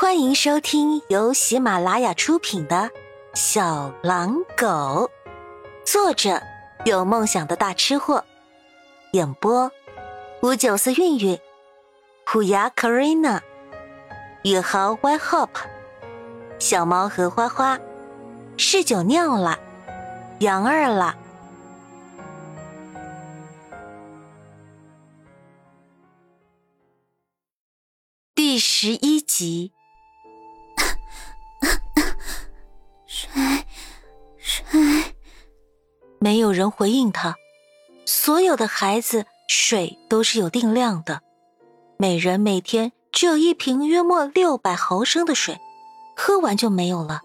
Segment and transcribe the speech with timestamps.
[0.00, 2.76] 欢迎收听由喜马拉雅出品的
[3.34, 4.64] 《小狼狗》，
[5.84, 6.40] 作者
[6.84, 8.24] 有梦想的大吃货，
[9.10, 9.68] 演播
[10.40, 11.36] 五九四韵韵，
[12.24, 13.40] 虎牙 Karina，
[14.44, 15.48] 宇豪 Y Hop，
[16.60, 17.76] 小猫和花花，
[18.56, 19.58] 嗜酒尿了，
[20.38, 21.16] 杨二了。
[28.36, 29.72] 第十一集。
[36.28, 37.38] 没有人回应他。
[38.04, 41.22] 所有的孩子，水都是有定量的，
[41.96, 45.58] 每人每天只有一瓶约莫六百毫升的水，
[46.14, 47.22] 喝完就没有了。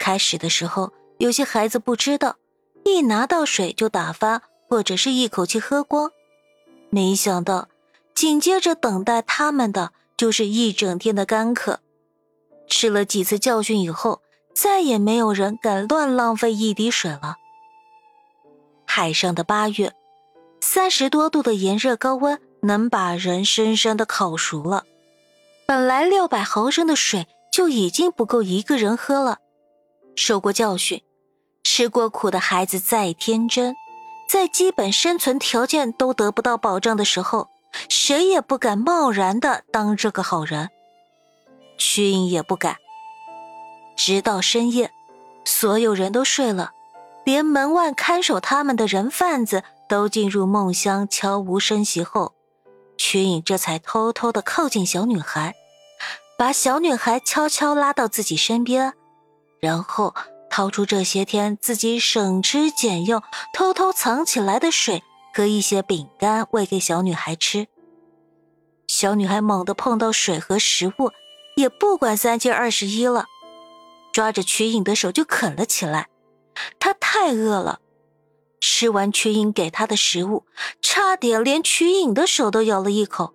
[0.00, 2.34] 开始的时候，有些孩子不知道，
[2.84, 6.10] 一拿到水就打发，或者是一口气喝光。
[6.90, 7.68] 没想到，
[8.16, 9.92] 紧接着等待他们的。
[10.16, 11.78] 就是一整天的干渴，
[12.68, 14.22] 吃了几次教训以后，
[14.52, 17.36] 再也没有人敢乱浪费一滴水了。
[18.94, 19.90] 海上的八月，
[20.60, 24.84] 三十多度的炎热高温能把人深深的烤熟了。
[25.66, 29.38] 本来六百毫升的水就已经不够一个人喝了。
[30.14, 31.00] 受过教训、
[31.64, 33.74] 吃过苦的孩子再天真，
[34.28, 37.48] 在基本生存条件都得不到保障的时候。
[37.88, 40.68] 谁也不敢贸然的当这个好人，
[41.78, 42.76] 曲颖也不敢。
[43.96, 44.90] 直到深夜，
[45.46, 46.72] 所有人都睡了，
[47.24, 52.34] 连门外看守他们的人贩子都进入梦乡，悄无声息后，
[52.96, 55.54] 曲颖这才偷偷的靠近小女孩，
[56.38, 58.94] 把小女孩悄悄拉到自己身边，
[59.60, 60.14] 然后
[60.50, 63.22] 掏出这些天自己省吃俭用
[63.54, 65.02] 偷偷藏起来的水。
[65.34, 67.66] 和一些饼干喂给小女孩吃。
[68.86, 71.10] 小女孩猛地碰到水和食物，
[71.56, 73.24] 也不管三七二十一了，
[74.12, 76.08] 抓着曲颖的手就啃了起来。
[76.78, 77.80] 他太饿了，
[78.60, 80.44] 吃完曲颖给他的食物，
[80.80, 83.34] 差点连曲颖的手都咬了一口。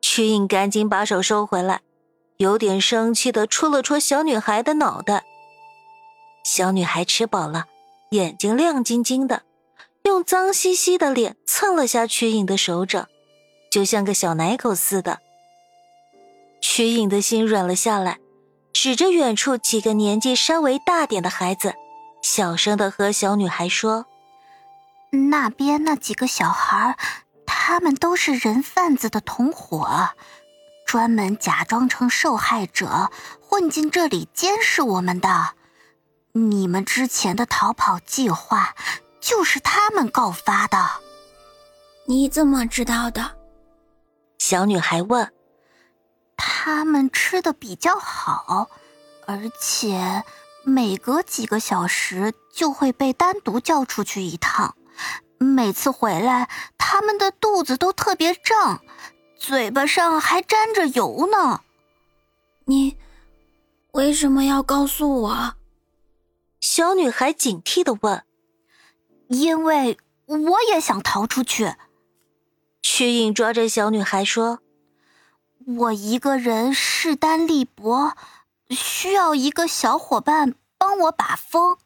[0.00, 1.80] 曲颖赶紧把手收回来，
[2.38, 5.24] 有点生气的戳了戳小女孩的脑袋。
[6.44, 7.66] 小女孩吃饱了，
[8.10, 9.42] 眼睛亮晶晶的。
[10.04, 13.06] 用脏兮兮的脸蹭了下曲颖的手掌，
[13.70, 15.20] 就像个小奶狗似的。
[16.60, 18.18] 曲颖的心软了下来，
[18.72, 21.74] 指着远处几个年纪稍微大点的孩子，
[22.22, 24.06] 小声的和小女孩说
[25.30, 26.96] ：“那边那几个小孩，
[27.46, 30.10] 他们都是人贩子的同伙，
[30.86, 33.10] 专门假装成受害者
[33.40, 35.54] 混进这里监视我们的。
[36.32, 38.74] 你们之前的逃跑计划。”
[39.20, 40.78] 就是他们告发的，
[42.06, 43.36] 你怎么知道的？
[44.38, 45.30] 小女孩问。
[46.38, 48.70] 他们吃的比较好，
[49.26, 50.24] 而且
[50.64, 54.76] 每隔几个小时就会被单独叫出去一趟。
[55.38, 58.82] 每次回来，他们的肚子都特别胀，
[59.36, 61.62] 嘴巴上还沾着油呢。
[62.66, 62.96] 你
[63.92, 65.54] 为什么要告诉我？
[66.60, 68.24] 小女孩警惕的问。
[69.28, 69.96] 因为
[70.26, 71.76] 我也想逃出去。
[72.82, 74.58] 曲影抓着小女孩说
[75.78, 78.16] ：“我一个人势单力薄，
[78.70, 81.76] 需要一个小伙伴帮我把风。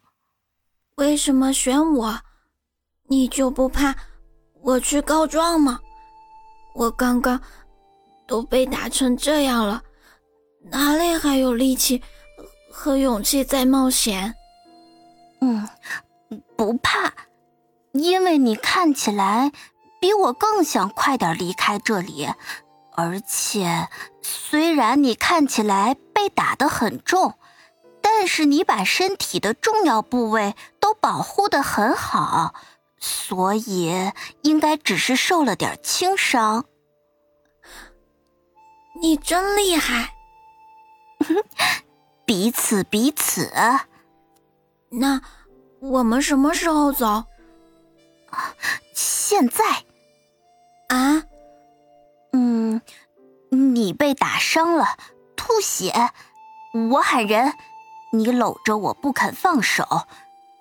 [0.97, 2.21] 为什么选我？
[3.09, 3.95] 你就不怕
[4.62, 5.81] 我去告状吗？
[6.75, 7.41] 我刚刚
[8.27, 9.83] 都被打成这样了，
[10.71, 12.03] 哪里还有力气
[12.71, 14.34] 和勇气再冒险？”
[15.41, 15.69] 嗯，
[16.56, 17.12] 不怕。
[17.93, 19.53] 因为你看起来
[20.00, 22.28] 比我更想快点离开这里，
[22.97, 23.89] 而且
[24.21, 27.35] 虽然你看起来被打得很重，
[28.01, 32.55] 但是你把身体的重要部位都保护得很好，
[32.99, 36.65] 所以应该只是受了点轻伤。
[39.03, 40.15] 你真厉害，
[42.25, 43.53] 彼此彼此。
[44.88, 45.21] 那
[45.81, 47.25] 我们什么时候走？
[48.94, 49.62] 现在，
[50.88, 51.23] 啊，
[52.32, 52.81] 嗯，
[53.50, 54.97] 你被打伤了，
[55.55, 56.11] 吐血，
[56.91, 57.55] 我喊人，
[58.11, 59.87] 你搂着我不肯放手，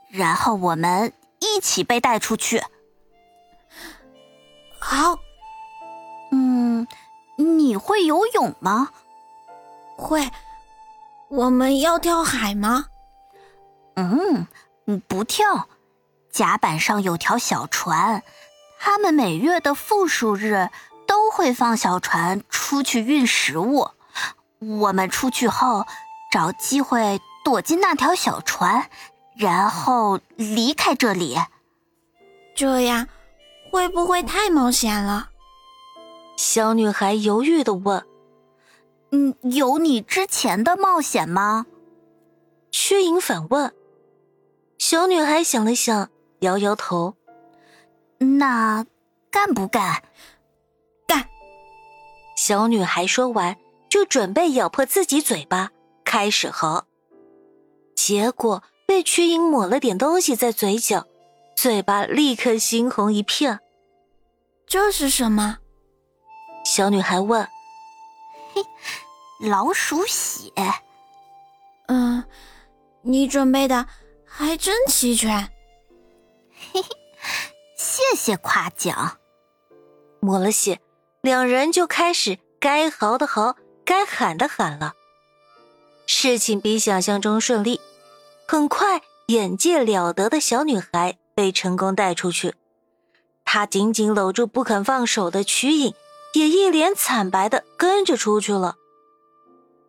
[0.07, 2.62] 然后我们一起被带出去。
[4.78, 5.18] 好，
[6.31, 6.88] 嗯，
[7.38, 8.92] 你会游泳吗？
[9.98, 10.30] 会。
[11.30, 12.86] 我们要跳海吗？
[13.96, 14.46] 嗯，
[15.07, 15.68] 不跳。
[16.31, 18.22] 甲板上有条小船，
[18.80, 20.69] 他们每月的复数日
[21.07, 23.89] 都会放小船出去运食物。
[24.80, 25.86] 我们出去后
[26.31, 28.89] 找机会躲进那条小船，
[29.36, 31.38] 然后离开这里。
[32.56, 33.07] 这样
[33.71, 35.30] 会不会太冒险了？
[36.38, 38.06] 小女孩犹豫的问。
[39.12, 41.65] “嗯，有你之前的冒险吗？”
[42.71, 43.74] 薛颖反问。
[44.80, 47.15] 小女孩想了想，摇摇头。
[48.18, 48.86] 那
[49.30, 50.04] 干不干？
[51.07, 51.27] 干！
[52.36, 53.56] 小女孩说完，
[53.94, 55.69] 就准备咬破自己嘴巴，
[56.04, 56.88] 开始嚎。
[57.95, 61.06] 结果被瞿颖抹了点东西在嘴角，
[61.56, 63.60] 嘴巴立刻猩红一片。
[64.66, 65.60] 这是什么？
[66.66, 67.48] 小女孩问。
[68.56, 68.63] 嘿，
[69.48, 70.51] 老鼠血。
[71.86, 72.24] 嗯，
[73.04, 73.86] 你准备的
[74.25, 75.51] 还真齐全。
[76.74, 76.89] 嘿嘿。
[77.78, 79.19] 谢谢夸奖。
[80.19, 80.80] 抹了血，
[81.22, 84.94] 两人就开始该嚎的嚎，该喊的喊了。
[86.06, 87.80] 事情比想象中顺利，
[88.47, 92.53] 很快，眼界了得的小女孩被成功带出去。
[93.45, 95.94] 她紧紧搂住不肯放手的瞿颖，
[96.33, 98.75] 也一脸惨白的跟着出去了。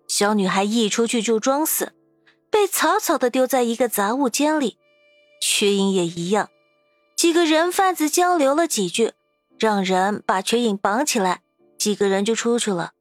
[0.07, 1.93] 小女孩一出去就装死，
[2.51, 4.77] 被草草的丢在一个杂物间里。
[5.41, 6.51] 瞿颖也一样。
[7.17, 9.13] 几个人贩子交流了几句，
[9.59, 11.41] 让人把瞿颖绑起来，
[11.79, 12.94] 几个人就出去了。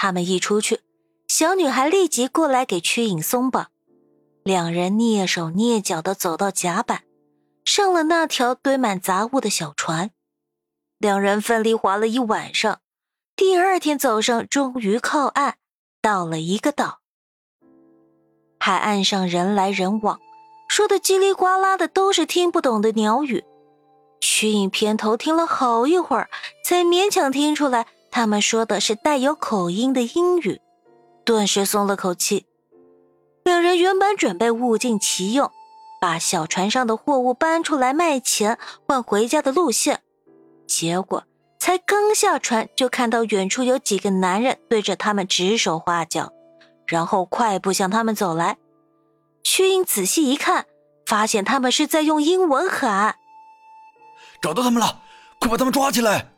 [0.00, 0.80] 他们一出去，
[1.26, 3.66] 小女孩立即过来给瞿颖松绑，
[4.44, 7.02] 两人蹑手蹑脚的走到甲板，
[7.64, 10.12] 上了那条堆满杂物的小船。
[10.98, 12.78] 两人奋力划了一晚上，
[13.34, 15.56] 第二天早上终于靠岸，
[16.00, 17.00] 到了一个岛。
[18.60, 20.20] 海岸上人来人往。
[20.68, 23.42] 说的叽里呱啦的都是听不懂的鸟语，
[24.20, 26.30] 瞿颖偏头听了好一会儿，
[26.64, 30.60] 才勉强听出来他们说的是带有口音的英语，
[31.24, 32.46] 顿时松了口气。
[33.44, 35.50] 两人原本准备物尽其用，
[36.00, 40.02] 把小船上的货物搬出来卖钱换回家的路线，
[40.66, 41.24] 结果
[41.58, 46.32] 才刚下船，就看到远处有几个男人对着他们指手画脚，
[46.86, 48.58] 然后快步向他们走来。
[49.42, 50.66] 曲颖仔细一看，
[51.06, 53.16] 发现他们是在用英文喊
[54.42, 55.00] ：“找到他们了，
[55.40, 56.32] 快把他们抓起来！”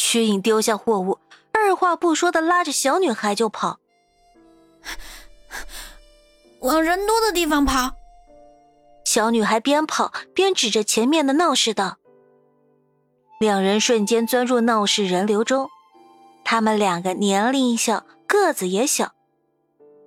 [0.00, 1.18] 瞿颖丢下货物，
[1.52, 3.80] 二话不说的拉着小女孩就跑，
[6.60, 7.94] 往人多的地方跑。
[9.04, 11.98] 小女孩边跑边指着前面的闹市道。
[13.40, 15.68] 两人瞬间钻入闹市人流中，
[16.44, 19.12] 他们两个年龄小，个子也小，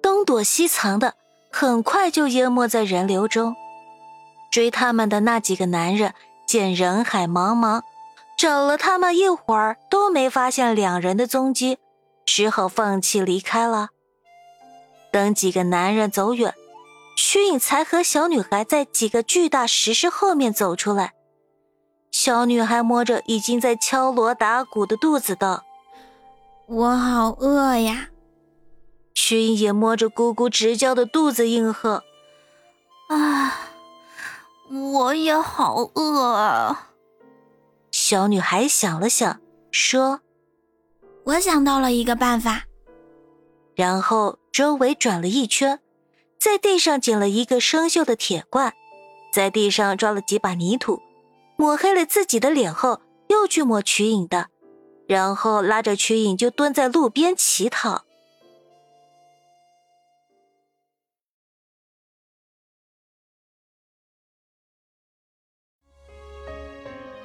[0.01, 1.15] 东躲西藏的。
[1.51, 3.53] 很快就淹没在人流中，
[4.49, 6.13] 追他们的那几个男人
[6.47, 7.81] 见人海茫茫，
[8.41, 11.77] 找了他们一会儿都没发现两人的踪迹，
[12.25, 13.89] 只好放弃离开了。
[15.11, 16.55] 等几个男人走远，
[17.15, 21.13] 瞿颖才和小女孩在几个巨大石狮后面走出来。
[22.09, 25.63] 小女孩摸着已经在敲锣打鼓的肚子道
[26.65, 28.09] ：“我好饿呀。”
[29.13, 32.03] 瞿颖也摸着咕咕直叫的肚子应和
[33.09, 33.67] ：“啊，
[34.67, 36.87] 我也好饿啊。”
[38.11, 39.39] 小女孩想了想，
[39.71, 40.19] 说
[41.23, 42.65] ：“我想到了一个办法。”
[43.73, 45.79] 然后周围转了一圈，
[46.37, 48.73] 在地上捡了一个生锈的铁罐，
[49.31, 50.99] 在地上抓了几把泥土，
[51.55, 52.99] 抹黑了自己的脸后，
[53.29, 54.49] 又去抹瞿颖的，
[55.07, 58.03] 然后拉着瞿颖就蹲在路边乞讨。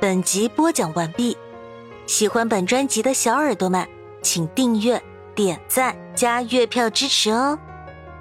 [0.09, 1.37] 本集播讲完毕，
[2.07, 3.89] 喜欢本专辑的小耳朵们，
[4.23, 5.03] 请订阅、
[5.35, 7.59] 点赞、加月票支持哦！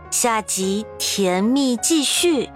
[0.10, 2.50] 下集甜蜜继续。